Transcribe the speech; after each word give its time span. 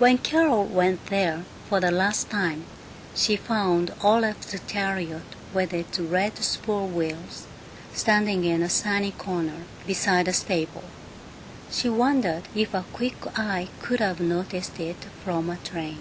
When 0.00 0.18
Carol 0.18 0.64
went 0.66 1.06
there, 1.06 1.44
for 1.68 1.78
the 1.78 1.92
last 1.92 2.28
time, 2.28 2.64
she 3.14 3.36
found 3.36 3.94
Olaf's 4.02 4.52
chariot 4.66 5.22
with 5.54 5.72
its 5.72 5.96
red 6.00 6.36
spool 6.42 6.88
wheels 6.88 7.46
standing 7.94 8.44
in 8.44 8.62
the 8.62 8.68
sunny 8.68 9.12
corner 9.12 9.62
beside 9.86 10.26
the 10.26 10.32
stable. 10.32 10.82
She 11.70 11.88
wondered 11.88 12.48
if 12.52 12.74
a 12.74 12.84
quick 12.92 13.14
eye 13.38 13.68
could 13.80 14.00
have 14.00 14.18
noticed 14.18 14.80
it 14.80 15.06
from 15.24 15.48
a 15.48 15.56
train. 15.58 15.98